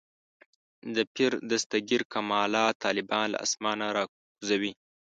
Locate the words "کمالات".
2.13-2.73